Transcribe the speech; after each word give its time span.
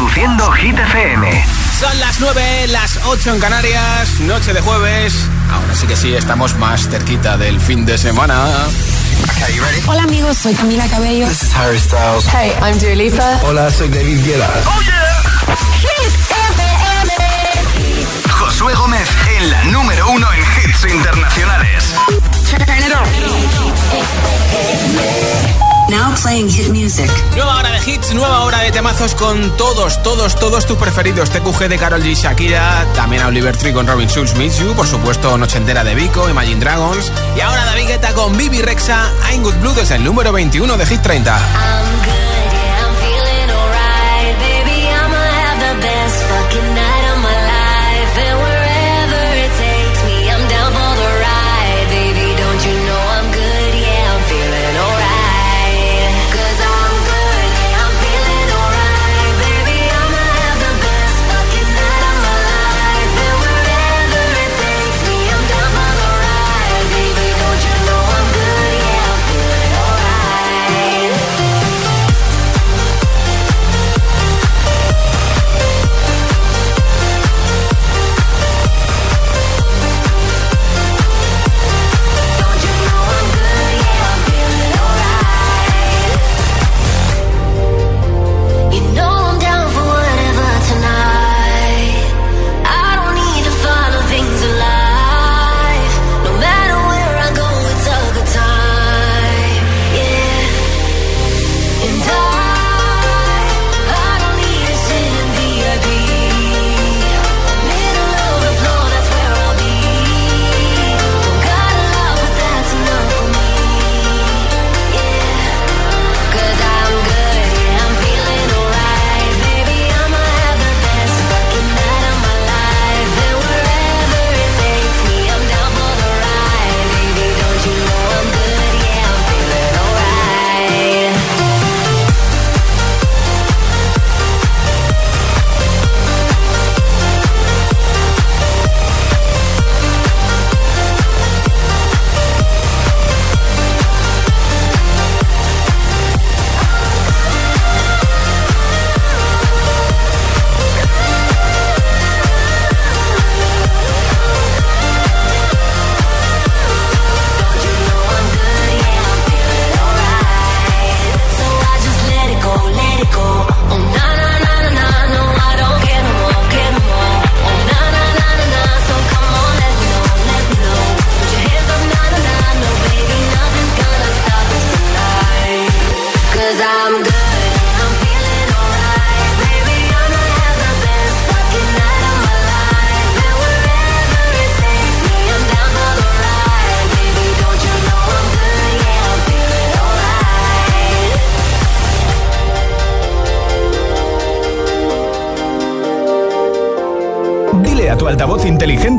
Introduciendo 0.00 0.50
Hit 0.52 0.78
FM. 0.78 1.44
Son 1.78 2.00
las 2.00 2.20
9, 2.20 2.68
las 2.68 2.98
8 3.04 3.34
en 3.34 3.38
Canarias, 3.38 4.20
noche 4.20 4.54
de 4.54 4.62
jueves. 4.62 5.28
Ahora 5.52 5.74
sí 5.74 5.86
que 5.86 5.94
sí, 5.94 6.14
estamos 6.14 6.54
más 6.56 6.88
cerquita 6.88 7.36
del 7.36 7.60
fin 7.60 7.84
de 7.84 7.98
semana. 7.98 8.46
Hola 9.86 10.04
amigos, 10.04 10.38
soy 10.38 10.54
Camila 10.54 10.88
Cabello. 10.88 11.28
This 11.28 11.42
is 11.42 11.54
Harry 11.54 11.78
Styles. 11.78 12.26
Hey, 12.32 12.50
I'm 12.62 12.78
Dua 12.78 12.94
Lipa. 12.94 13.40
Hola, 13.42 13.70
soy 13.70 13.88
David 13.88 14.24
Guetta. 14.24 14.48
Oh 14.64 14.80
yeah. 14.80 15.22
Hit 15.82 16.14
FM. 16.48 17.12
Josué 18.30 18.72
Gómez 18.72 19.08
en 19.36 19.50
la 19.50 19.64
número 19.64 20.10
uno 20.12 20.26
en 20.32 20.40
hits 20.40 20.82
internacionales. 20.90 21.94
Now 25.88 26.14
playing 26.22 26.48
hit 26.48 26.68
music. 26.68 27.10
Nueva 27.34 27.56
hora 27.56 27.70
de 27.70 27.90
hits, 27.90 28.12
nueva 28.14 28.40
hora 28.40 28.58
de 28.60 28.70
temazos 28.70 29.14
con 29.14 29.56
todos, 29.56 30.02
todos, 30.02 30.34
todos 30.36 30.66
tus 30.66 30.76
preferidos. 30.76 31.30
TQG 31.30 31.68
de 31.68 31.78
Carol 31.78 32.02
G. 32.02 32.14
Shakira, 32.14 32.86
también 32.94 33.22
a 33.22 33.28
Oliver 33.28 33.56
Tree 33.56 33.72
con 33.72 33.86
Robin 33.86 34.08
Schulz, 34.08 34.34
Miss 34.34 34.58
You, 34.58 34.74
por 34.74 34.86
supuesto, 34.86 35.36
Noche 35.38 35.58
entera 35.58 35.82
de 35.82 35.94
Vico, 35.94 36.28
Imagine 36.28 36.60
Dragons. 36.60 37.10
Y 37.36 37.40
ahora 37.40 37.64
David 37.64 37.88
Guetta 37.88 38.12
con 38.12 38.36
Bibi 38.36 38.62
Rexa, 38.62 39.10
I'm 39.32 39.42
Good 39.42 39.56
Blue 39.56 39.74
desde 39.74 39.96
el 39.96 40.04
número 40.04 40.32
21 40.32 40.76
de 40.76 40.86
Hit 40.86 41.02
30. 41.02 41.40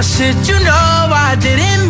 I 0.00 0.02
said, 0.02 0.48
you 0.48 0.54
know 0.64 1.12
I 1.12 1.36
didn't 1.38 1.89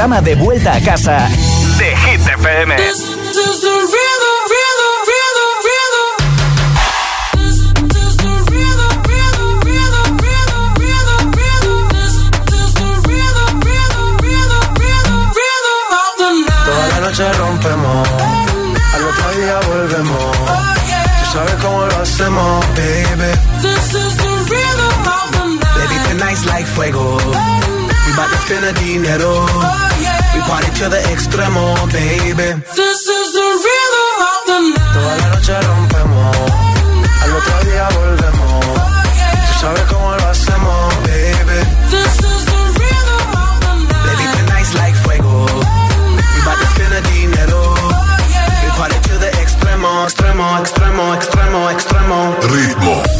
programa 0.00 0.22
de 0.22 0.34
vuelta 0.34 0.72
a 0.72 0.80
casa 0.80 1.28
de 1.76 1.94
Hit 1.94 2.22
FM. 2.22 2.74
This 2.76 3.00
is 3.00 3.60
the 3.60 3.68
rhythm, 3.68 4.36
rhythm, 4.48 4.94
rhythm, 5.10 5.52
rhythm. 5.68 6.08
This 7.36 7.58
is 8.00 8.16
the 8.16 8.32
rhythm, 8.48 8.94
rhythm, 9.04 9.60
rhythm, 9.60 10.16
rhythm, 10.16 10.72
rhythm, 10.80 11.36
rhythm. 11.36 11.84
This 11.92 12.16
is 12.16 12.72
the 12.80 12.90
rhythm, 13.10 13.60
rhythm, 13.60 14.16
rhythm, 14.24 14.64
rhythm, 14.80 15.20
rhythm 15.36 15.92
of 16.00 16.12
the 16.16 16.30
night. 16.48 16.64
Toda 16.64 16.86
la 16.88 16.98
noche 17.04 17.26
rompemos, 17.34 18.08
al 18.94 19.02
otro 19.04 19.28
día 19.36 19.56
volvemos. 19.68 20.32
Tú 21.20 21.24
sabes 21.30 21.56
cómo 21.60 21.84
lo 21.84 21.96
hacemos, 22.00 22.64
baby. 22.74 23.32
This 23.60 23.92
is 23.92 24.16
the 24.16 24.32
rhythm 24.48 25.04
of 25.04 25.28
the 25.32 25.44
night. 25.60 25.76
Baby, 25.76 25.96
tonight's 26.08 26.46
like 26.46 26.66
fuego. 26.66 27.59
We 28.20 28.26
bout 28.26 28.32
to 28.32 28.38
spend 28.44 28.64
a 28.66 28.72
dinero. 28.74 29.32
We 30.34 30.40
party 30.44 30.70
to 30.80 30.90
the 30.92 31.00
extremo, 31.08 31.64
baby. 31.90 32.52
This 32.76 33.00
is 33.08 33.32
the 33.32 33.46
rhythm 33.64 34.16
of 34.28 34.40
the 34.44 34.58
night. 34.60 34.92
Toda 34.92 35.16
la 35.16 35.26
noche 35.32 35.56
rompemos, 35.64 36.36
al 37.22 37.30
otro 37.32 37.56
día 37.64 37.88
volvemos. 37.96 38.64
Tú 39.46 39.52
sabes 39.60 39.84
cómo 39.88 40.16
lo 40.16 40.28
hacemos, 40.28 40.94
baby. 41.08 41.60
This 41.88 42.16
is 42.20 42.44
the 42.44 42.60
rhythm 42.76 43.24
of 43.40 43.56
the 43.64 43.72
night. 43.88 44.04
Baby, 44.04 44.24
tonight's 44.36 44.74
like 44.74 44.96
fuego. 44.96 45.46
We 46.34 46.40
bout 46.44 46.58
to 46.60 46.66
spend 46.76 46.92
a 46.92 47.00
dinero. 47.08 47.72
We 48.62 48.68
party 48.76 49.00
to 49.08 49.14
the 49.16 49.30
extremo, 49.40 50.04
extremo, 50.04 50.60
extremo, 50.60 51.14
extremo, 51.16 51.70
extremo. 51.72 52.36
Ritmo. 52.52 53.19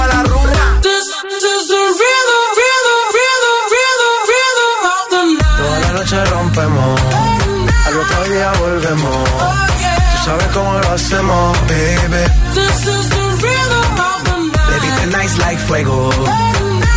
fuego. 15.71 16.09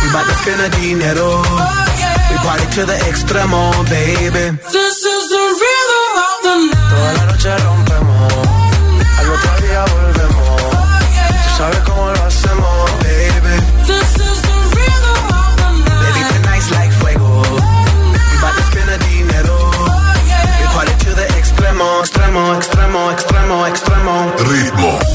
We 0.01 0.07
bout 0.11 0.27
to 0.27 0.35
spend 0.41 0.61
dinero. 0.75 1.39
We 2.29 2.35
party 2.43 2.67
to 2.75 2.81
the 2.91 2.97
extremo, 3.09 3.71
baby. 3.87 4.45
This 4.75 4.97
is 5.13 5.23
the 5.33 5.43
rhythm 5.61 6.11
of 6.27 6.35
the 6.45 6.55
night. 6.71 6.89
Toda 6.91 7.11
la 7.17 7.23
noche 7.31 7.51
rompemos, 7.63 8.33
al 9.19 9.27
otro 9.35 9.53
día 9.63 9.81
volvemos. 9.93 10.61
Tú 11.43 11.49
sabes 11.57 11.79
cómo 11.87 12.03
lo 12.15 12.21
hacemos, 12.27 12.91
baby. 13.05 13.55
This 13.87 14.11
is 14.27 14.37
the 14.49 14.57
rhythm 14.75 15.23
of 15.39 15.51
the 15.61 15.69
night. 15.87 16.01
Baby, 16.03 16.21
tonight's 16.33 16.69
like 16.75 16.91
fuego. 16.99 17.31
We 18.29 18.35
bout 18.43 18.55
to 18.59 18.63
spend 18.71 18.91
dinero. 19.07 19.57
We 20.59 20.65
party 20.75 20.93
to 21.05 21.11
the 21.19 21.27
extremo, 21.39 21.87
extremo, 22.03 22.43
extremo, 22.59 23.01
extremo, 23.13 23.57
extremo. 23.71 24.15
Ritmo. 24.51 25.14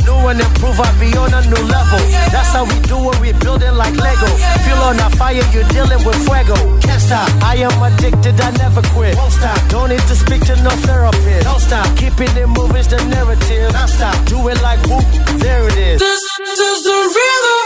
And 0.21 0.39
improve, 0.39 0.79
I 0.79 0.87
be 0.97 1.11
on 1.17 1.33
a 1.33 1.41
new 1.43 1.63
level. 1.67 1.99
That's 2.31 2.53
how 2.55 2.63
we 2.63 2.79
do 2.87 2.95
it, 3.11 3.19
we 3.19 3.33
build 3.43 3.63
it 3.63 3.73
like 3.73 3.93
Lego. 3.97 4.27
Feel 4.63 4.77
on 4.77 4.95
a 4.95 5.09
fire, 5.17 5.43
you're 5.51 5.67
dealing 5.75 6.05
with 6.05 6.15
fuego. 6.23 6.55
Can't 6.79 7.01
stop, 7.01 7.27
I 7.43 7.55
am 7.57 7.75
addicted, 7.83 8.39
I 8.39 8.51
never 8.51 8.81
quit. 8.93 9.17
Won't 9.17 9.33
stop, 9.33 9.59
don't 9.67 9.89
need 9.89 9.99
to 9.99 10.15
speak 10.15 10.45
to 10.45 10.55
no 10.63 10.69
therapist. 10.87 11.43
Don't 11.43 11.59
stop, 11.59 11.97
keeping 11.97 12.31
it 12.37 12.47
moving's 12.47 12.87
the 12.87 13.03
narrative. 13.11 13.73
Don't 13.73 13.89
stop, 13.89 14.15
do 14.25 14.47
it 14.47 14.61
like 14.61 14.79
whoop, 14.87 15.03
there 15.43 15.67
it 15.67 15.75
is. 15.75 15.99
This 15.99 16.23
is 16.47 16.83
the 16.87 16.95
rhythm, 16.95 17.60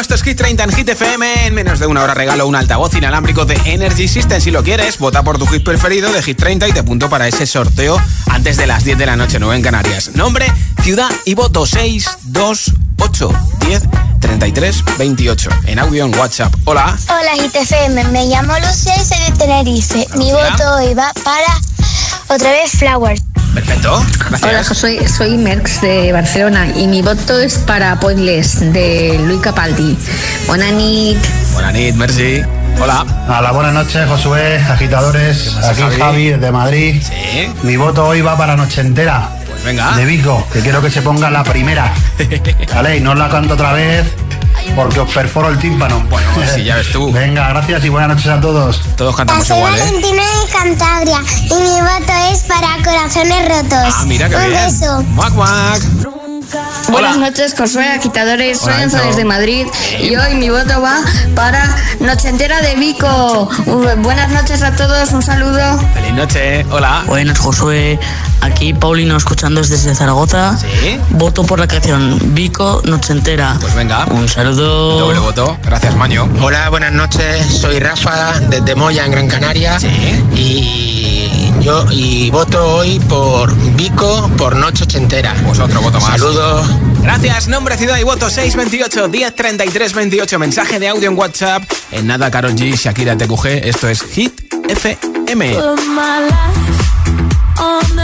Esto 0.00 0.14
es 0.16 0.22
Hit 0.22 0.36
30 0.36 0.64
en 0.64 0.72
Hit 0.72 0.88
FM. 0.88 1.46
En 1.46 1.54
menos 1.54 1.78
de 1.78 1.86
una 1.86 2.02
hora 2.02 2.14
regalo 2.14 2.46
un 2.46 2.56
altavoz 2.56 2.94
inalámbrico 2.94 3.44
de 3.44 3.54
Energy 3.64 4.08
System. 4.08 4.40
Si 4.40 4.50
lo 4.50 4.64
quieres, 4.64 4.98
vota 4.98 5.22
por 5.22 5.38
tu 5.38 5.46
hit 5.46 5.62
preferido 5.62 6.12
de 6.12 6.20
Hit 6.22 6.36
30 6.36 6.68
y 6.68 6.72
te 6.72 6.80
apunto 6.80 7.08
para 7.08 7.28
ese 7.28 7.46
sorteo 7.46 8.00
antes 8.26 8.56
de 8.56 8.66
las 8.66 8.84
10 8.84 8.98
de 8.98 9.06
la 9.06 9.16
noche, 9.16 9.38
9 9.38 9.56
en 9.56 9.62
Canarias. 9.62 10.10
Nombre, 10.14 10.52
ciudad 10.82 11.08
y 11.24 11.34
voto 11.34 11.64
628 11.64 13.32
10 13.60 13.82
33 14.20 14.84
28. 14.98 15.50
En 15.66 15.78
audio 15.78 16.04
en 16.06 16.18
WhatsApp. 16.18 16.52
Hola. 16.64 16.98
Hola 17.08 17.46
GTFM, 17.46 18.04
me 18.04 18.26
llamo 18.26 18.52
Lucía 18.58 18.94
y 18.96 19.04
soy 19.04 19.18
de 19.30 19.38
Tenerife. 19.38 20.08
Mi 20.16 20.32
voto 20.32 20.74
hoy 20.76 20.94
va 20.94 21.12
para 21.22 21.60
otra 22.28 22.50
vez 22.50 22.72
Flowers. 22.72 23.33
Perfecto. 23.54 24.04
Hola, 24.42 24.64
soy, 24.64 24.98
soy 25.06 25.38
Merx 25.38 25.80
de 25.80 26.12
Barcelona 26.12 26.66
y 26.76 26.88
mi 26.88 27.02
voto 27.02 27.38
es 27.38 27.58
para 27.58 27.98
Pointless 28.00 28.72
de 28.72 29.20
Luis 29.24 29.40
Capaldi. 29.40 29.96
Buena 30.46 30.70
nit. 30.72 31.18
Buenas 31.52 31.72
noches, 31.72 31.94
merci. 31.94 32.42
Hola. 32.80 33.06
Hola, 33.28 33.52
buenas 33.52 33.72
noches, 33.72 34.08
Josué, 34.08 34.56
agitadores. 34.58 35.50
pasa, 35.54 35.70
Aquí 35.70 35.82
Javi? 35.82 36.00
Javi, 36.00 36.30
de 36.30 36.50
Madrid. 36.50 37.00
Sí. 37.02 37.48
Mi 37.62 37.76
voto 37.76 38.06
hoy 38.06 38.20
va 38.22 38.36
para 38.36 38.56
Noche 38.56 38.80
Entera. 38.80 39.28
Venga. 39.64 39.92
De 39.96 40.04
Vico, 40.04 40.46
que 40.52 40.60
quiero 40.60 40.82
que 40.82 40.90
se 40.90 41.00
ponga 41.02 41.30
la 41.30 41.42
primera. 41.42 41.92
Vale, 42.74 42.96
y 42.96 43.00
no 43.00 43.14
la 43.14 43.28
canto 43.28 43.54
otra 43.54 43.72
vez. 43.72 44.04
porque 44.76 45.00
os 45.00 45.10
perforo 45.10 45.48
el 45.48 45.58
tímpano. 45.58 46.00
Bueno, 46.10 46.28
sí, 46.54 46.64
ya 46.64 46.76
ves 46.76 46.92
tú. 46.92 47.10
Venga, 47.12 47.48
gracias 47.48 47.84
y 47.84 47.88
buenas 47.88 48.10
noches 48.10 48.26
a 48.28 48.40
todos. 48.40 48.80
Todos 48.96 49.16
cantamos 49.16 49.46
Soy 49.46 49.56
igual, 49.58 49.74
¿eh? 49.74 49.78
Valentina 49.80 50.22
de 50.22 50.52
Cantabria 50.52 51.20
y 51.44 51.54
mi 51.54 51.80
voto 51.80 52.12
es 52.32 52.40
para 52.42 52.76
corazones 52.84 53.48
rotos. 53.48 53.94
Ah, 53.94 54.04
mira 54.06 54.28
qué 54.28 54.36
Un 54.36 54.48
bien. 54.48 54.64
beso. 54.66 55.04
Buenas 56.88 57.18
noches, 57.18 57.54
Josué, 57.56 57.88
agitadores. 57.88 58.58
Soy 58.58 58.74
Enzo. 58.82 58.98
desde 58.98 59.24
Madrid 59.24 59.66
y 60.00 60.14
hoy 60.16 60.34
mi 60.36 60.48
voto 60.50 60.80
va 60.80 61.00
para 61.34 61.76
Noche 62.00 62.28
Entera 62.28 62.60
de 62.60 62.74
Vico. 62.76 63.48
Uh, 63.66 64.02
buenas 64.02 64.30
noches 64.30 64.62
a 64.62 64.74
todos, 64.76 65.12
un 65.12 65.22
saludo. 65.22 65.78
Feliz 65.94 66.12
noche. 66.12 66.64
Hola. 66.70 67.04
Buenas, 67.06 67.38
Josué. 67.38 67.98
Aquí 68.40 68.74
Paulino 68.74 69.16
escuchando 69.16 69.62
desde 69.62 69.94
Zaragoza. 69.94 70.56
Sí. 70.58 70.98
Voto 71.10 71.44
por 71.44 71.58
la 71.58 71.66
canción 71.66 72.18
Vico 72.34 72.82
Noche 72.84 73.12
Entera. 73.12 73.56
Pues 73.60 73.74
venga. 73.74 74.04
Un 74.06 74.28
saludo. 74.28 74.98
Doble 74.98 75.18
voto. 75.18 75.56
Gracias, 75.64 75.94
Maño. 75.96 76.28
Hola, 76.42 76.68
buenas 76.68 76.92
noches. 76.92 77.46
Soy 77.46 77.78
Rafa 77.80 78.38
desde 78.40 78.74
Moya, 78.74 79.06
en 79.06 79.12
Gran 79.12 79.28
Canaria. 79.28 79.80
Sí. 79.80 79.88
Y 80.34 81.03
yo 81.60 81.84
y 81.90 82.30
voto 82.30 82.76
hoy 82.76 82.98
por 83.00 83.54
Vico 83.76 84.30
por 84.36 84.56
Noche 84.56 84.84
Ochentera. 84.84 85.34
Pues 85.46 85.58
otro 85.58 85.80
voto 85.80 86.00
más. 86.00 86.10
Saludos. 86.20 86.66
Gracias, 87.02 87.48
nombre, 87.48 87.76
ciudad 87.76 87.98
y 87.98 88.02
voto 88.02 88.30
628 88.30 89.08
1033 89.08 89.94
28. 89.94 90.38
Mensaje 90.38 90.78
de 90.78 90.88
audio 90.88 91.10
en 91.10 91.18
WhatsApp. 91.18 91.62
En 91.90 92.06
nada, 92.06 92.30
Carol 92.30 92.54
G, 92.54 92.74
Shakira 92.76 93.16
TQG. 93.16 93.46
Esto 93.64 93.88
es 93.88 94.02
Hit 94.02 94.54
FM. 94.68 95.54
Put 95.54 95.80
my 95.86 96.20
life 96.26 97.60
on 97.60 97.94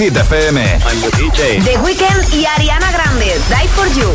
Hit 0.00 0.16
FM. 0.16 0.56
I'm 0.56 1.00
the 1.02 1.10
DJ. 1.10 1.60
Weeknd 1.82 2.32
y 2.32 2.46
Ariana 2.46 2.90
Grande. 2.90 3.26
Die 3.26 3.68
for 3.68 3.86
You. 3.92 4.08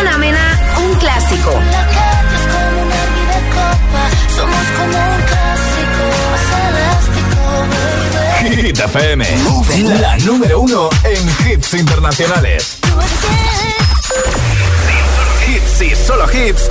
Ana 0.00 0.16
Mena, 0.16 0.58
un 0.78 0.94
clásico. 0.94 1.52
Hit 8.40 8.78
FM. 8.78 9.26
La 10.00 10.16
número 10.16 10.60
uno 10.60 10.88
en 11.04 11.50
hits 11.52 11.74
internacionales. 11.74 12.78
Hits 15.46 15.82
y 15.82 15.94
solo 15.94 16.26
hits. 16.32 16.68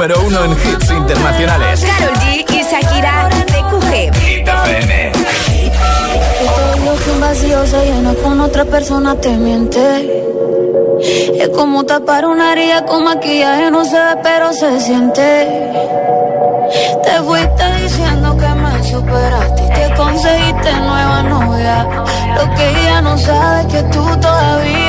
número 0.00 0.26
uno 0.26 0.44
en 0.46 0.52
hits 0.52 0.90
internacionales. 0.90 1.84
Carol 1.84 2.16
G 2.16 2.44
y 2.48 2.62
Shakira 2.62 3.28
TQG. 3.28 4.14
Hit 4.14 4.48
FM. 4.48 5.12
Todo 6.40 6.84
lo 6.86 7.04
que 7.04 7.10
un 7.10 7.20
vacío 7.20 7.66
se 7.66 7.84
llena 7.84 8.14
con 8.14 8.40
otra 8.40 8.64
persona 8.64 9.14
te 9.16 9.28
miente. 9.36 10.24
Es 11.38 11.50
como 11.50 11.84
tapar 11.84 12.24
una 12.24 12.52
herida 12.52 12.86
con 12.86 13.04
maquillaje, 13.04 13.70
no 13.70 13.84
se 13.84 13.96
ve, 13.96 14.16
pero 14.22 14.54
se 14.54 14.80
siente. 14.80 15.46
Te 17.04 17.22
fuiste 17.22 17.64
diciendo 17.82 18.38
que 18.38 18.48
me 18.48 18.82
superaste 18.82 19.62
y 19.64 19.68
te 19.68 19.94
conseguiste 19.96 20.72
nueva 20.80 21.22
novia. 21.24 21.86
Lo 22.36 22.54
que 22.54 22.70
ella 22.70 23.02
no 23.02 23.18
sabe 23.18 23.60
es 23.60 23.66
que 23.66 23.82
tú 23.92 24.02
todavía 24.18 24.79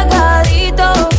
apagadito. 0.00 1.09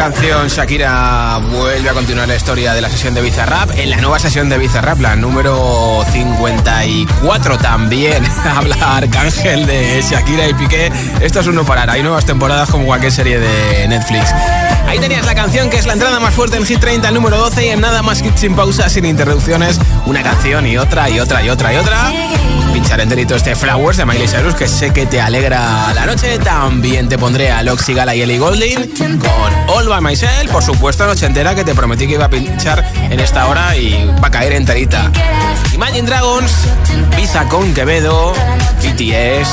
Canción 0.00 0.48
Shakira 0.48 1.38
vuelve 1.52 1.90
a 1.90 1.92
continuar 1.92 2.26
la 2.26 2.34
historia 2.34 2.72
de 2.72 2.80
la 2.80 2.88
sesión 2.88 3.12
de 3.12 3.20
Bizarrap. 3.20 3.70
En 3.76 3.90
la 3.90 3.98
nueva 3.98 4.18
sesión 4.18 4.48
de 4.48 4.56
Bizarrap, 4.56 4.98
la 4.98 5.14
número 5.14 6.02
54 6.10 7.58
también 7.58 8.24
habla 8.56 8.96
Arcángel 8.96 9.66
de 9.66 10.00
Shakira 10.00 10.48
y 10.48 10.54
Piqué. 10.54 10.90
Esto 11.20 11.40
es 11.40 11.46
uno 11.48 11.66
parar. 11.66 11.90
Hay 11.90 12.02
nuevas 12.02 12.24
temporadas 12.24 12.70
como 12.70 12.86
cualquier 12.86 13.12
serie 13.12 13.38
de 13.40 13.88
Netflix. 13.88 14.32
Ahí 14.86 14.98
tenías 14.98 15.26
la 15.26 15.34
canción 15.34 15.68
que 15.68 15.76
es 15.76 15.84
la 15.84 15.92
entrada 15.92 16.18
más 16.18 16.32
fuerte 16.32 16.56
en 16.56 16.64
Hit 16.64 16.80
30, 16.80 17.06
el 17.06 17.14
número 17.14 17.36
12 17.36 17.66
y 17.66 17.68
en 17.68 17.82
nada 17.82 18.00
más 18.00 18.22
hit 18.22 18.34
sin 18.36 18.56
pausa, 18.56 18.88
sin 18.88 19.04
interrupciones. 19.04 19.78
Una 20.06 20.22
canción 20.22 20.66
y 20.66 20.78
otra 20.78 21.10
y 21.10 21.20
otra 21.20 21.42
y 21.42 21.50
otra 21.50 21.74
y 21.74 21.76
otra. 21.76 22.10
Pinchar 22.72 23.00
enterito 23.00 23.34
este 23.34 23.56
Flowers 23.56 23.96
de 23.96 24.04
Miley 24.04 24.28
Cyrus 24.28 24.54
que 24.54 24.68
sé 24.68 24.92
que 24.92 25.06
te 25.06 25.20
alegra 25.20 25.92
la 25.94 26.06
noche. 26.06 26.38
También 26.38 27.08
te 27.08 27.18
pondré 27.18 27.50
a 27.50 27.62
Loxy 27.62 27.94
Gala 27.94 28.14
y 28.14 28.22
Ellie 28.22 28.38
Golding 28.38 29.18
con 29.18 29.52
All 29.68 29.88
By 29.88 30.00
Myself. 30.00 30.50
Por 30.50 30.62
supuesto, 30.62 31.06
noche 31.06 31.26
entera 31.26 31.54
que 31.54 31.64
te 31.64 31.74
prometí 31.74 32.06
que 32.06 32.14
iba 32.14 32.26
a 32.26 32.30
pinchar 32.30 32.84
en 33.10 33.18
esta 33.20 33.46
hora 33.46 33.76
y 33.76 34.06
va 34.22 34.28
a 34.28 34.30
caer 34.30 34.52
enterita. 34.52 35.10
Imagine 35.74 36.02
Dragons, 36.02 36.52
Pizza 37.16 37.44
con 37.48 37.74
Quevedo, 37.74 38.32
BTS, 38.82 39.48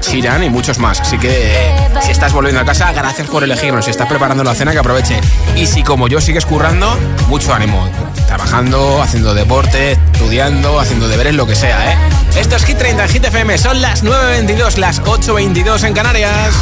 Sheeran 0.00 0.44
y 0.44 0.50
muchos 0.50 0.78
más. 0.78 1.00
Así 1.00 1.18
que 1.18 1.74
si 2.02 2.10
estás 2.10 2.32
volviendo 2.32 2.60
a 2.60 2.64
casa, 2.64 2.92
gracias 2.92 3.28
por 3.28 3.44
elegirnos. 3.44 3.84
Si 3.84 3.90
estás 3.90 4.08
preparando 4.08 4.44
la 4.44 4.54
cena, 4.54 4.72
que 4.72 4.78
aproveche. 4.78 5.20
Y 5.56 5.66
si 5.66 5.82
como 5.82 6.08
yo 6.08 6.20
sigues 6.20 6.46
currando, 6.46 6.96
mucho 7.28 7.54
ánimo. 7.54 7.88
Trabajando, 8.26 9.02
haciendo 9.02 9.34
deporte, 9.34 9.92
estudiando, 9.92 10.80
haciendo 10.80 11.08
deberes, 11.08 11.34
lo 11.34 11.46
que 11.46 11.54
sea, 11.54 11.92
¿eh? 11.92 11.96
Esto 12.36 12.56
es 12.56 12.64
Hit 12.64 12.78
30 12.78 13.08
Hit 13.08 13.24
FM. 13.24 13.58
Son 13.58 13.80
las 13.80 14.02
9.22, 14.02 14.76
las 14.78 15.00
8.22 15.02 15.84
en 15.84 15.94
Canarias. 15.94 16.54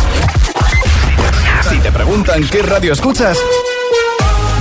Si 1.69 1.79
te 1.79 1.91
preguntan 1.91 2.47
qué 2.49 2.63
radio 2.63 2.93
escuchas, 2.93 3.39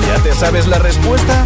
¿ya 0.08 0.24
te 0.24 0.34
sabes 0.34 0.68
la 0.68 0.80
respuesta? 0.80 1.46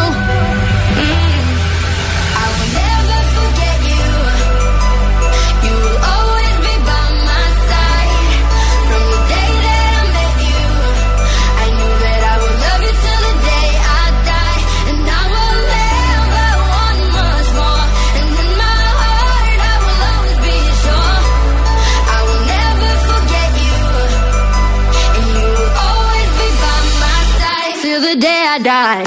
I 28.51 28.57
die. 28.59 29.05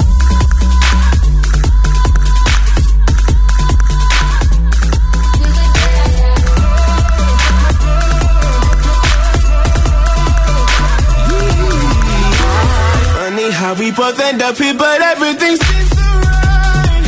How 13.57 13.73
we 13.73 13.89
both 13.91 14.19
end 14.19 14.41
up 14.41 14.57
here, 14.57 14.73
but 14.73 15.01
everything 15.01 15.55
seems 15.55 15.89
so 15.89 16.03
right. 16.27 17.05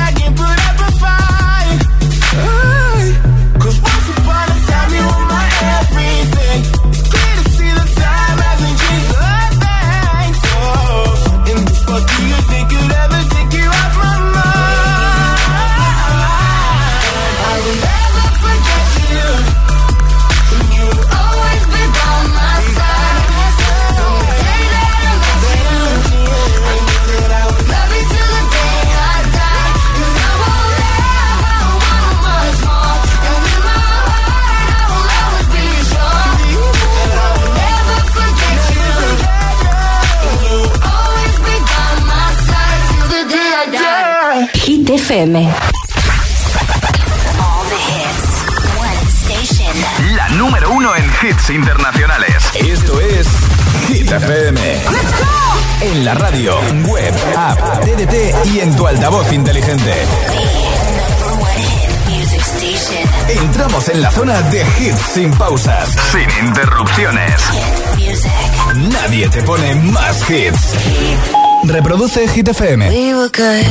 Hit 72.34 72.46
FM. 72.46 72.80
We 72.88 73.14
were 73.14 73.28
good, 73.28 73.64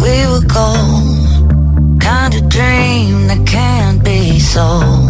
we 0.00 0.14
were 0.30 0.40
gold. 0.48 2.00
Kind 2.00 2.34
of 2.34 2.48
dream 2.48 3.26
that 3.28 3.46
can't 3.46 4.02
be 4.02 4.38
sold. 4.38 5.03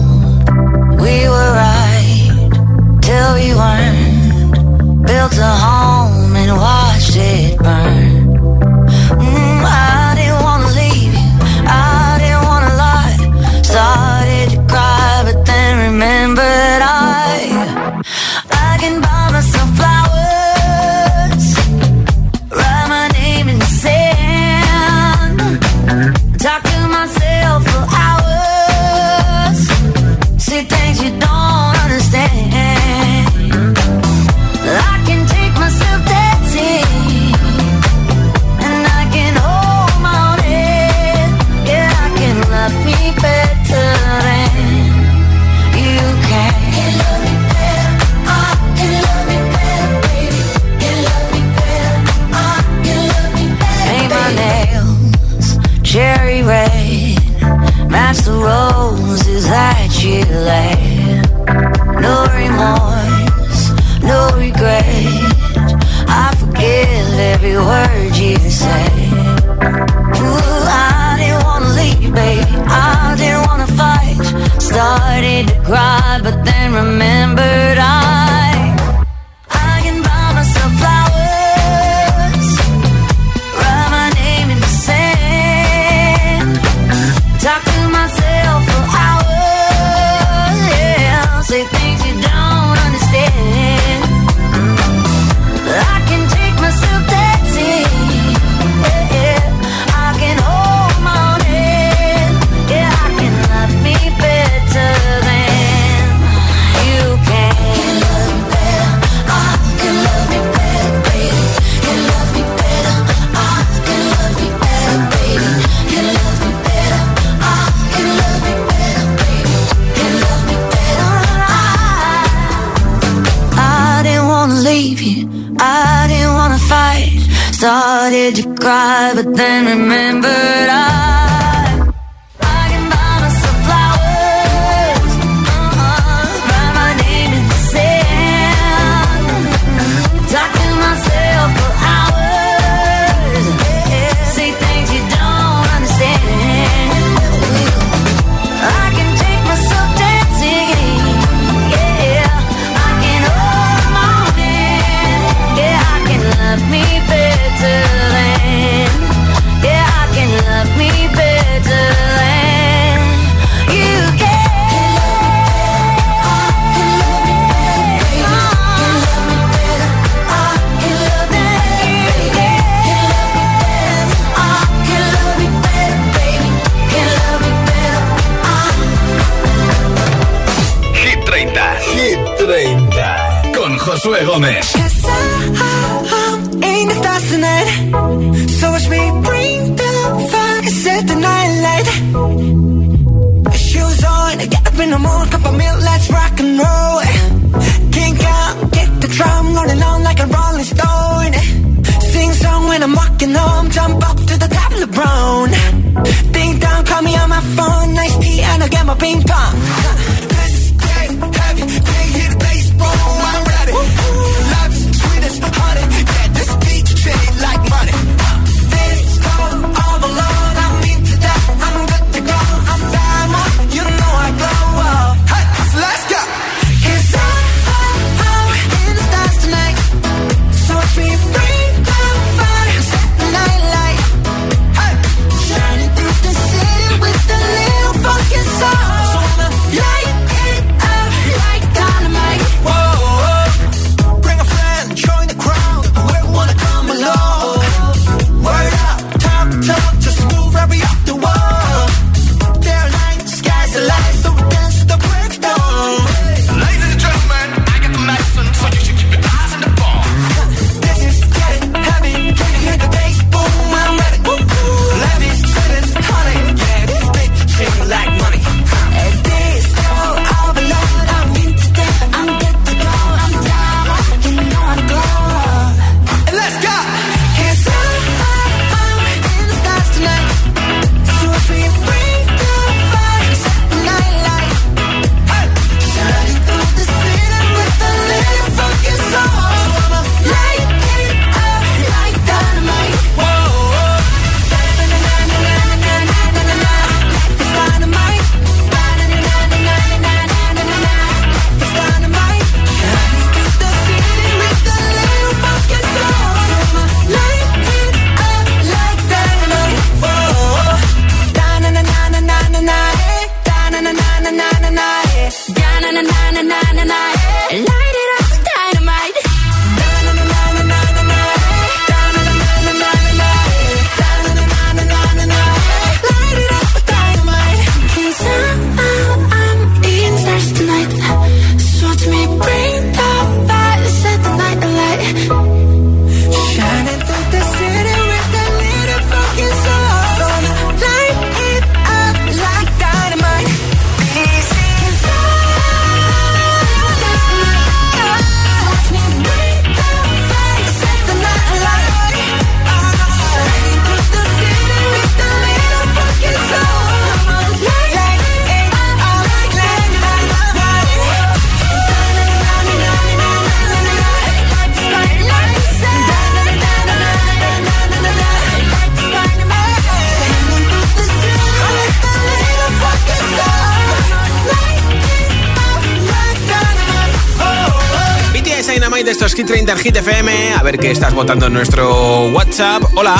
de 379.04 379.10
estos 379.10 379.34
Hit 379.34 379.46
30 379.46 379.72
en 379.72 379.78
Hit 379.78 379.96
FM. 379.96 380.54
A 380.54 380.62
ver 380.62 380.78
qué 380.78 380.90
estás 380.90 381.12
votando 381.12 381.46
en 381.46 381.52
nuestro 381.52 382.28
WhatsApp. 382.28 382.82
Hola. 382.94 383.14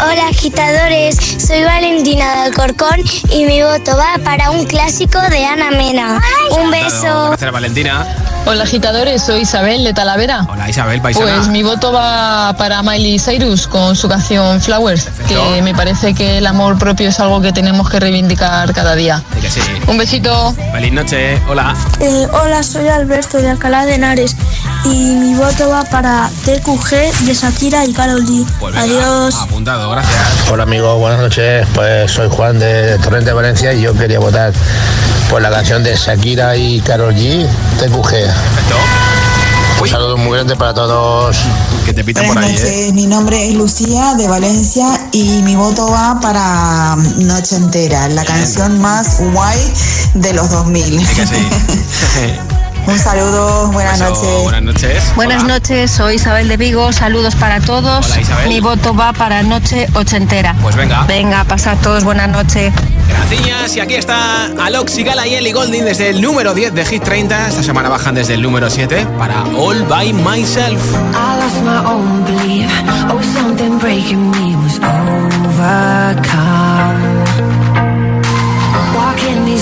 Hola, 0.00 0.28
agitadores. 0.28 1.16
Soy 1.16 1.64
Valentina 1.64 2.36
de 2.36 2.40
Alcorcón 2.42 3.00
y 3.32 3.44
mi 3.44 3.60
voto 3.62 3.96
va 3.96 4.22
para 4.22 4.50
un 4.52 4.64
clásico 4.66 5.20
de 5.28 5.44
Ana 5.44 5.72
Mena. 5.72 6.22
Un 6.50 6.70
beso. 6.70 7.28
Gracias, 7.28 7.50
Valentina. 7.50 8.06
Hola, 8.46 8.62
agitadores. 8.62 9.22
Soy 9.22 9.40
Isabel 9.40 9.82
de 9.82 9.92
Talavera. 9.92 10.46
Hola, 10.48 10.70
Isabel, 10.70 11.00
paisana. 11.00 11.36
Pues 11.36 11.48
mi 11.48 11.64
voto 11.64 11.92
va 11.92 12.54
para 12.56 12.82
Miley 12.82 13.18
Cyrus 13.18 13.66
con 13.66 13.96
su 13.96 14.08
canción 14.08 14.60
Flowers, 14.60 15.08
que 15.26 15.60
me 15.62 15.74
parece 15.74 16.14
que 16.14 16.38
el 16.38 16.46
amor 16.46 16.78
propio 16.78 17.08
es 17.08 17.18
algo 17.18 17.40
que 17.40 17.52
tenemos 17.52 17.90
que 17.90 17.98
reivindicar 17.98 18.72
cada 18.72 18.94
día. 18.94 19.22
Un 19.88 19.98
besito. 19.98 20.54
Feliz 20.72 20.92
noche. 20.92 21.42
Hola. 21.48 21.74
Eh, 22.00 22.26
hola, 22.32 22.62
soy 22.62 22.86
Alberto 22.88 23.38
de 23.38 23.50
Alcalá 23.50 23.84
de 23.84 23.96
Henares. 23.96 24.36
Y 24.84 25.14
mi 25.16 25.34
voto 25.34 25.68
va 25.68 25.84
para 25.84 26.30
TQG 26.44 27.24
de 27.26 27.34
Shakira 27.34 27.84
y 27.84 27.92
Karol 27.92 28.24
G. 28.24 28.46
Pues 28.60 28.76
Adiós. 28.76 29.34
Apuntado, 29.34 29.90
gracias. 29.90 30.50
Hola 30.50 30.62
amigos, 30.62 30.98
buenas 30.98 31.20
noches. 31.20 31.66
Pues 31.74 32.10
soy 32.10 32.28
Juan 32.30 32.58
de 32.58 32.98
Torrente 32.98 33.32
Valencia 33.32 33.72
y 33.72 33.82
yo 33.82 33.94
quería 33.94 34.18
votar 34.18 34.52
por 35.28 35.42
la 35.42 35.50
canción 35.50 35.82
de 35.82 35.94
Shakira 35.94 36.56
y 36.56 36.80
Karol 36.80 37.14
G, 37.14 37.46
TQG. 37.78 38.02
Perfecto. 38.02 38.76
Un 39.80 39.88
saludo 39.88 40.16
muy 40.16 40.32
grande 40.32 40.56
para 40.56 40.74
todos. 40.74 41.36
Que 41.84 41.92
te 41.92 42.02
pitan 42.02 42.26
por 42.26 42.38
ahí. 42.38 42.56
¿eh? 42.56 42.90
Mi 42.92 43.06
nombre 43.06 43.48
es 43.48 43.54
Lucía 43.54 44.14
de 44.14 44.26
Valencia 44.26 44.86
y 45.12 45.42
mi 45.42 45.54
voto 45.54 45.88
va 45.90 46.18
para 46.20 46.96
Noche 47.16 47.56
Entera, 47.56 48.08
la 48.08 48.24
canción 48.24 48.80
más 48.80 49.20
guay 49.32 49.58
de 50.14 50.32
los 50.32 50.50
2000. 50.50 50.98
Es 50.98 51.08
que 51.10 51.26
sí. 51.26 51.48
Un 52.88 52.98
saludo, 52.98 53.70
buenas 53.70 54.00
noches. 54.00 54.42
Buenas 54.44 54.62
noches. 54.62 55.12
Buenas 55.14 55.44
noches, 55.44 55.90
soy 55.90 56.14
Isabel 56.14 56.48
de 56.48 56.56
Vigo, 56.56 56.90
saludos 56.90 57.34
para 57.34 57.60
todos. 57.60 58.06
Hola, 58.06 58.20
Isabel. 58.22 58.48
Mi 58.48 58.60
voto 58.60 58.94
va 58.94 59.12
para 59.12 59.42
Noche 59.42 59.86
Ochentera. 59.92 60.56
Pues 60.62 60.74
venga. 60.74 61.04
Venga, 61.04 61.44
pasad 61.44 61.76
todos, 61.82 62.02
buenas 62.04 62.30
noches. 62.30 62.72
Gracias, 63.06 63.76
y 63.76 63.80
aquí 63.80 63.94
está 63.94 64.46
Alox 64.58 64.96
y 64.96 65.04
Gala 65.04 65.26
y 65.26 65.34
Ellie 65.34 65.52
Golding 65.52 65.84
desde 65.84 66.08
el 66.08 66.22
número 66.22 66.54
10 66.54 66.72
de 66.72 66.86
Hit 66.86 67.02
30. 67.02 67.48
Esta 67.48 67.62
semana 67.62 67.90
bajan 67.90 68.14
desde 68.14 68.32
el 68.32 68.40
número 68.40 68.70
7 68.70 69.06
para 69.18 69.42
All 69.54 69.84
By 69.84 70.14
Myself. 70.14 70.80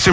Merci, 0.00 0.12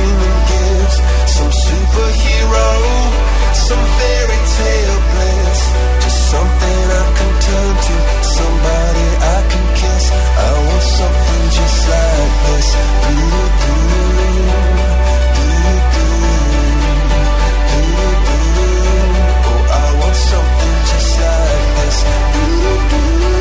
human 0.00 0.36
gifts, 0.50 0.98
some 1.36 1.52
superhero, 1.66 2.68
some 3.66 3.84
fairy 3.96 4.40
tale 4.56 5.00
bliss, 5.10 5.60
just 6.04 6.20
something 6.32 6.80
I 7.02 7.06
can 7.18 7.32
turn 7.46 7.74
to, 7.86 7.94
somebody 8.38 9.06
I 9.36 9.38
can 9.50 9.66
kiss. 9.80 10.04
I 10.46 10.50
want 10.66 10.84
something 10.98 11.44
just 11.58 11.78
like 11.92 12.34
this. 12.46 12.68
Blue, 13.04 13.48
blue, 13.60 14.00
oh, 19.76 20.12
something 20.30 20.76
just 20.90 21.12
like 21.24 21.68
this. 21.78 21.98
Ooh, 22.40 23.34
ooh. 23.34 23.39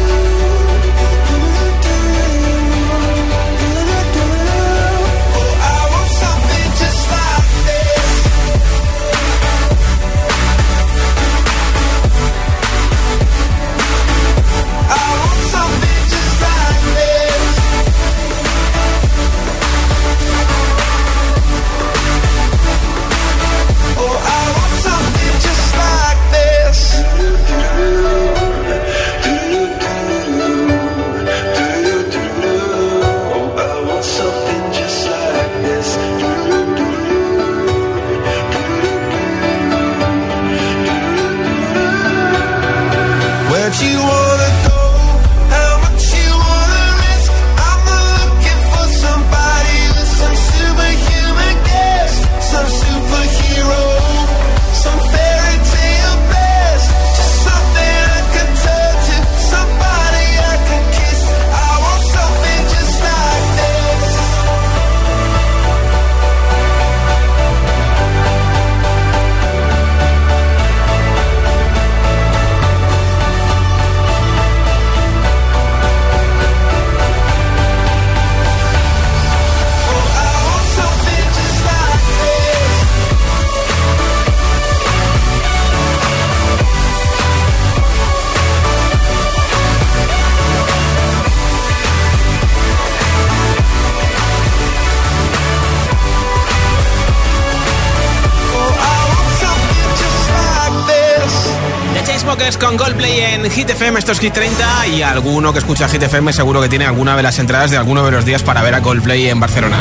Con 102.58 102.78
Goldplay 102.78 103.20
en 103.20 103.50
Hit 103.52 103.70
FM, 103.70 104.00
esto 104.00 104.12
es 104.12 104.20
Hit 104.20 104.34
30 104.34 104.88
y 104.88 105.02
alguno 105.04 105.54
que 105.54 105.60
escucha 105.60 105.88
Hit 105.88 106.02
FM 106.02 106.34
seguro 106.34 106.62
que 106.62 106.68
tiene 106.68 106.86
alguna 106.86 107.16
de 107.16 107.22
las 107.22 107.38
entradas 107.38 107.70
de 107.70 107.78
alguno 107.78 108.04
de 108.04 108.12
los 108.12 108.26
días 108.26 108.42
para 108.44 108.64
ver 108.64 108.74
a 108.74 108.80
Goldplay 108.80 109.30
en 109.30 109.40
Barcelona. 109.40 109.78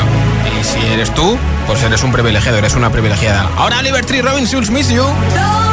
Y 0.59 0.63
si 0.63 0.79
eres 0.85 1.13
tú, 1.13 1.37
pues 1.65 1.81
eres 1.81 2.03
un 2.03 2.11
privilegiado, 2.11 2.57
eres 2.57 2.75
una 2.75 2.91
privilegiada. 2.91 3.49
Ahora 3.57 3.81
Liberty 3.81 4.21
Robin 4.21 4.47
Miss 4.71 4.89
You. 4.89 5.03
Don't 5.03 5.69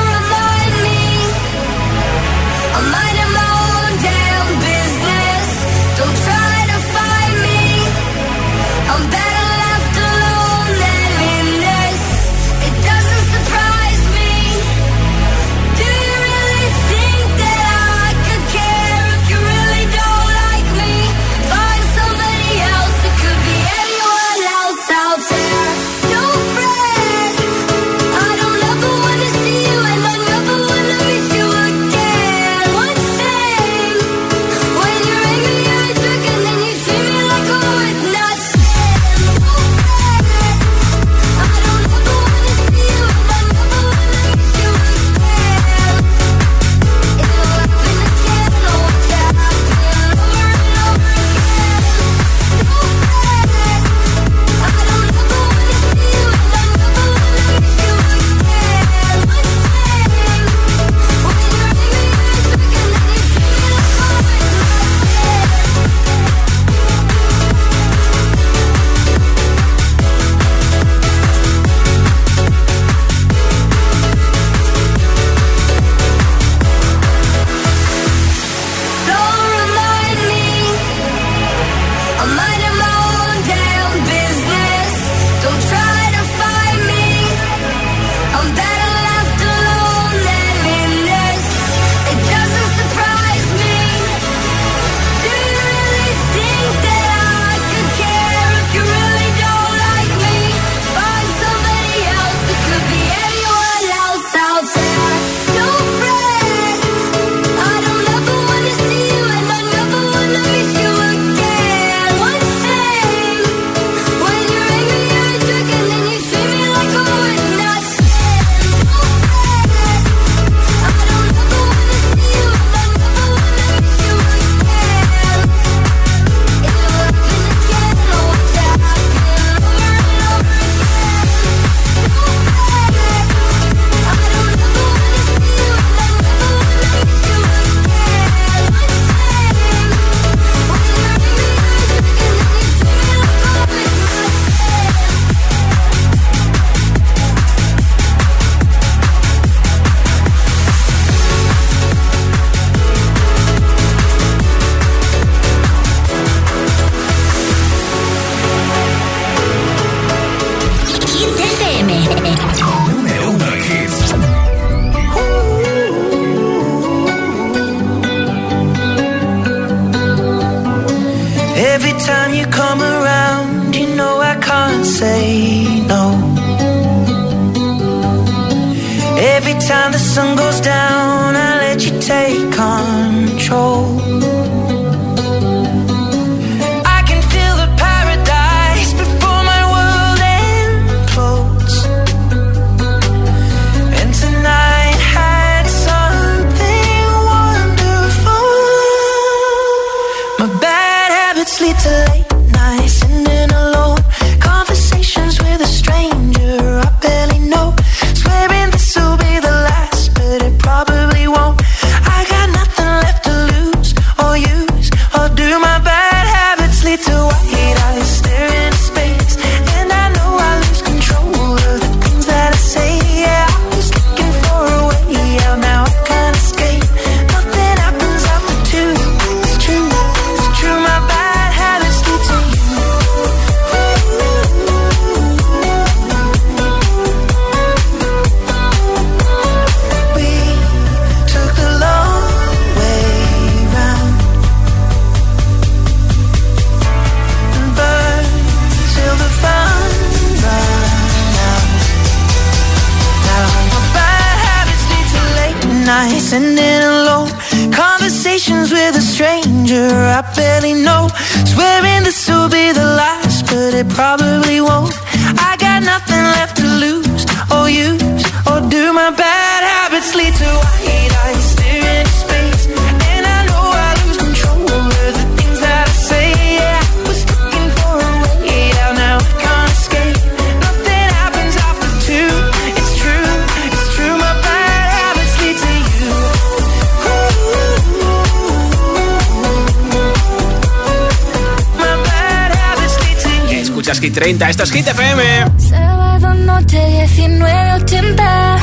30. 294.17 294.49
Esto 294.49 294.63
es 294.63 294.73
Hit 294.73 294.89
FM. 294.89 295.23
Sábado 295.59 296.33
noche 296.33 297.07
1980. 297.19 298.57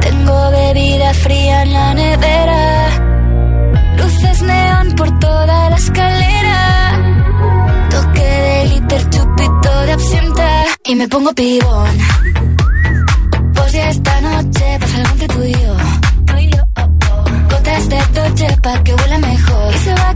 Tengo 0.00 0.50
bebida 0.50 1.12
fría 1.12 1.62
en 1.62 1.72
la 1.74 1.92
nevera. 1.92 2.88
Luces 3.98 4.40
neón 4.40 4.92
por 4.96 5.18
toda 5.18 5.68
la 5.68 5.76
escalera. 5.76 6.58
Toque 7.90 8.22
de 8.22 8.64
liter, 8.70 9.10
chupito 9.10 9.80
de 9.84 9.92
absenta. 9.92 10.48
Y 10.86 10.94
me 10.94 11.06
pongo 11.06 11.34
pibón. 11.34 11.98
Pues 13.52 13.72
ya 13.74 13.90
esta 13.90 14.20
noche 14.22 14.78
pasa 14.80 14.96
algo 14.96 15.10
entre 15.10 15.28
tú 15.28 15.42
y 15.44 15.52
yo. 15.52 15.76
Gotas 17.50 17.88
de 17.90 17.98
toche 18.14 18.56
pa' 18.62 18.82
que 18.82 18.94
huela 18.94 19.18
mejor. 19.18 19.74
Y 19.74 19.78
se 19.80 19.92
va 19.92 20.15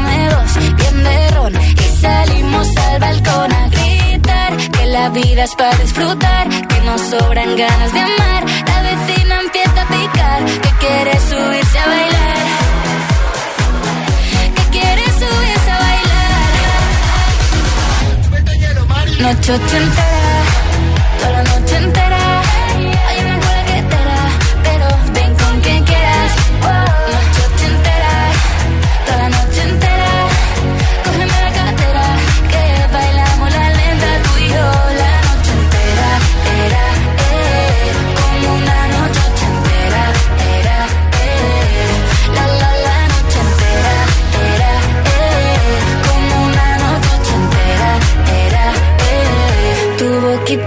Vida 5.13 5.43
es 5.43 5.55
para 5.55 5.75
disfrutar, 5.77 6.49
que 6.49 6.81
nos 6.81 7.01
sobran 7.01 7.55
ganas 7.55 7.93
de 7.93 7.99
amar. 7.99 8.45
La 8.67 8.81
vecina 8.81 9.41
empieza 9.41 9.81
a 9.81 9.87
picar, 9.87 10.45
que 10.45 10.69
quiere 10.79 11.19
subirse 11.19 11.79
a 11.79 11.87
bailar. 11.87 12.37
Que 14.55 14.63
quiere 14.77 15.03
subirse 15.05 15.71
a 15.71 15.79
bailar. 15.79 16.51
Noche 19.19 19.53
ochentera, 19.53 20.40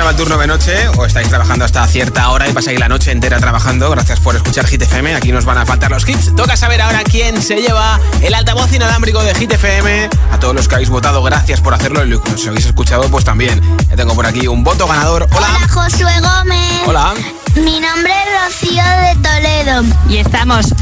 entrado 0.00 0.08
al 0.08 0.16
turno 0.16 0.38
de 0.38 0.46
noche 0.46 0.88
o 0.96 1.04
estáis 1.04 1.28
trabajando 1.28 1.66
hasta 1.66 1.86
cierta 1.86 2.30
hora 2.30 2.48
y 2.48 2.54
pasáis 2.54 2.80
la 2.80 2.88
noche 2.88 3.10
entera 3.10 3.38
trabajando, 3.38 3.90
gracias 3.90 4.18
por 4.20 4.34
escuchar 4.34 4.66
Hit 4.66 4.80
FM. 4.80 5.14
Aquí 5.14 5.30
nos 5.30 5.44
van 5.44 5.58
a 5.58 5.66
faltar 5.66 5.90
los 5.90 6.08
hits. 6.08 6.34
Toca 6.34 6.56
saber 6.56 6.80
ahora 6.80 7.02
quién 7.04 7.42
se 7.42 7.56
lleva 7.56 8.00
el 8.22 8.32
altavoz 8.32 8.72
inalámbrico 8.72 9.22
de 9.22 9.34
Hit 9.34 9.52
FM. 9.52 10.08
A 10.32 10.40
todos 10.40 10.54
los 10.54 10.68
que 10.68 10.76
habéis 10.76 10.88
votado, 10.88 11.22
gracias 11.22 11.60
por 11.60 11.74
hacerlo. 11.74 12.02
Y 12.02 12.08
los 12.08 12.22
que 12.22 12.32
os 12.32 12.46
habéis 12.46 12.64
escuchado, 12.64 13.10
pues 13.10 13.26
también. 13.26 13.60
Ya 13.90 13.96
tengo 13.96 14.14
por 14.14 14.24
aquí 14.24 14.48
un 14.48 14.64
voto 14.64 14.86
ganador. 14.86 15.28
Hola. 15.36 15.48
Hola, 15.54 15.68
Josué 15.68 16.14
Gómez. 16.20 16.82
Hola. 16.86 17.12
Mi 17.56 17.78
nombre 17.80 18.10
es 18.10 18.54
Rocío 18.54 18.82
de 18.82 19.16
Toledo. 19.22 19.84
Y 20.08 20.16
estamos 20.16 20.72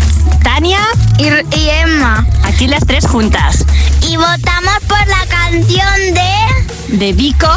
Tania 0.45 0.81
y, 1.19 1.27
y 1.57 1.71
Emma. 1.71 2.25
Aquí 2.45 2.69
las 2.69 2.87
tres 2.87 3.05
juntas. 3.05 3.65
Y 4.03 4.17
votamos 4.17 4.79
por 4.87 5.05
la 5.09 5.27
canción 5.29 6.15
de... 6.15 6.97
De 6.97 7.13
Vico. 7.13 7.51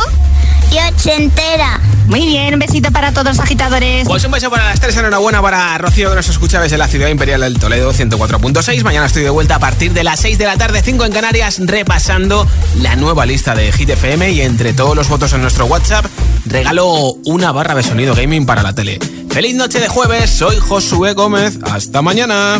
Y 0.72 0.94
ochentera. 0.94 1.80
Muy 2.08 2.26
bien, 2.26 2.54
un 2.54 2.60
besito 2.60 2.92
para 2.92 3.12
todos 3.12 3.28
los 3.28 3.40
agitadores. 3.40 4.08
Pues 4.08 4.24
un 4.26 4.32
beso 4.32 4.50
para 4.50 4.66
las 4.66 4.80
tres, 4.80 4.96
enhorabuena 4.98 5.42
para 5.42 5.78
Rocío 5.78 6.10
que 6.10 6.16
nos 6.16 6.28
escucha 6.28 6.62
desde 6.62 6.78
la 6.78 6.88
ciudad 6.88 7.08
imperial 7.10 7.42
del 7.42 7.58
Toledo 7.58 7.94
104.6. 7.94 8.84
Mañana 8.84 9.06
estoy 9.06 9.24
de 9.24 9.30
vuelta 9.30 9.56
a 9.56 9.60
partir 9.60 9.94
de 9.94 10.04
las 10.04 10.20
6 10.20 10.38
de 10.38 10.46
la 10.46 10.58
tarde, 10.58 10.82
5 10.84 11.06
en 11.06 11.12
Canarias, 11.14 11.60
repasando 11.60 12.48
la 12.82 12.96
nueva 12.96 13.26
lista 13.26 13.56
de 13.56 13.72
Hit 13.72 13.90
FM 13.90 14.32
y 14.32 14.42
entre 14.42 14.74
todos 14.74 14.96
los 14.96 15.08
votos 15.10 15.34
en 15.34 15.42
nuestro 15.42 15.66
WhatsApp, 15.66 16.06
regalo 16.46 17.14
una 17.26 17.52
barra 17.52 17.76
de 17.76 17.84
sonido 17.84 18.16
gaming 18.16 18.46
para 18.46 18.64
la 18.64 18.74
tele. 18.74 19.00
Feliz 19.30 19.56
noche 19.56 19.80
de 19.80 19.88
jueves, 19.88 20.30
soy 20.30 20.58
Josué 20.58 21.14
Gómez, 21.14 21.60
hasta 21.64 22.02
mañana. 22.02 22.60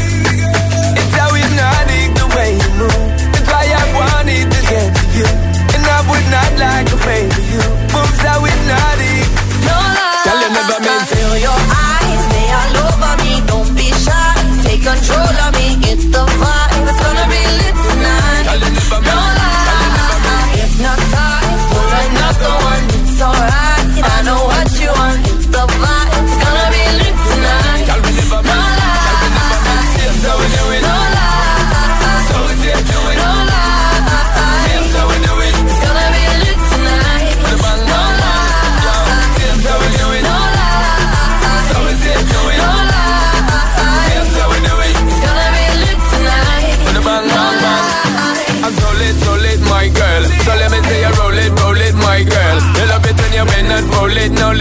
like 6.61 6.89
pay 7.05 7.23
for 7.29 7.43
you. 7.53 7.63
Moves 7.93 8.21
how 8.21 8.39
hypnotic. 8.45 9.25
No 9.67 9.77
lie. 9.97 10.23
Tell 10.25 10.39
you 10.43 10.49
never 10.57 10.77
mean 10.85 11.01
Feel 11.11 11.33
your 11.47 11.61
eyes, 11.89 12.23
they 12.33 12.47
all 12.59 12.75
over 12.85 13.13
me. 13.23 13.33
Don't 13.49 13.71
be 13.75 13.89
shy, 14.03 14.33
take 14.63 14.83
control 14.83 15.35
of 15.45 15.51
me. 15.55 15.60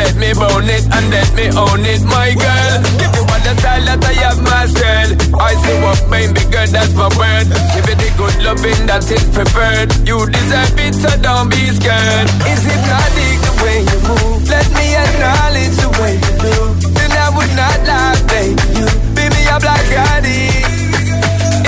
Let 0.01 0.17
me 0.17 0.33
bone 0.33 0.65
it 0.65 0.85
and 0.97 1.05
let 1.13 1.29
me 1.37 1.53
own 1.53 1.85
it, 1.85 2.01
my 2.09 2.33
girl. 2.33 2.75
If 3.05 3.11
you 3.13 3.25
want 3.29 3.45
the 3.45 3.53
style 3.61 3.85
that 3.85 4.01
I 4.01 4.15
have 4.25 4.41
myself, 4.41 5.13
I 5.37 5.53
say 5.61 5.77
what 5.85 6.01
baby 6.09 6.41
girl, 6.49 6.69
that's 6.73 6.95
my 6.97 7.13
word. 7.21 7.53
Give 7.77 7.85
it 7.85 7.99
the 8.01 8.11
good 8.17 8.37
loving 8.41 8.89
that 8.89 9.05
is 9.05 9.25
preferred. 9.29 9.93
You 10.09 10.25
deserve 10.25 10.81
it, 10.81 10.97
so 10.97 11.13
don't 11.21 11.53
be 11.53 11.69
scared. 11.77 12.33
Is 12.49 12.65
it 12.65 12.83
not 12.89 13.11
the 13.13 13.53
way 13.61 13.79
you 13.85 13.99
move? 14.09 14.41
Let 14.49 14.69
me 14.73 14.97
acknowledge 14.97 15.77
the 15.77 15.91
way 16.01 16.17
you 16.17 16.33
do. 16.49 16.57
Then 16.97 17.13
I 17.13 17.29
would 17.37 17.53
not 17.53 17.79
lie, 17.85 18.17
baby. 18.33 18.57
You 18.81 18.89
beat 19.13 19.31
me 19.37 19.43
up 19.53 19.61
like 19.61 19.93
I 19.93 20.25
did. 20.25 20.65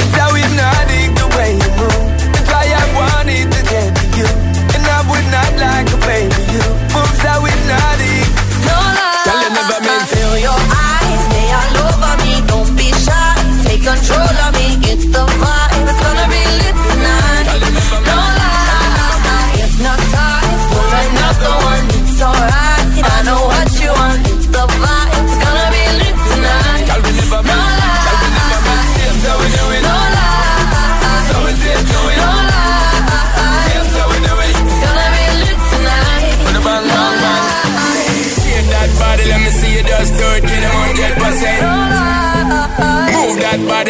It's 0.01 0.15
how 0.17 0.33
hypnotic 0.33 0.92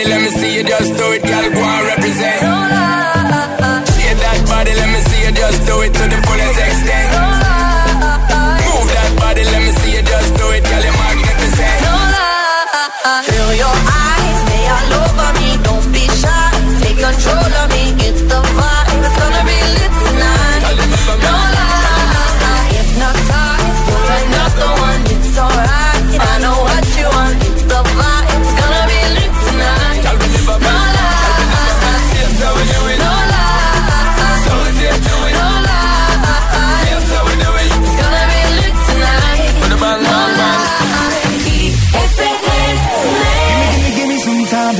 let 0.05 0.20
me 0.22 0.28
see 0.30 0.57
you 0.57 0.64
just 0.64 0.96
do 0.96 1.12
it, 1.12 1.22
girl. 1.22 1.50
Go 1.53 1.62
and 1.94 2.01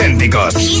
auténticos. 0.00 0.79